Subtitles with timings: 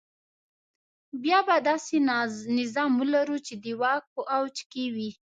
[1.21, 1.95] بیا به داسې
[2.59, 5.11] نظام ولرو چې د واک په اوج کې وي.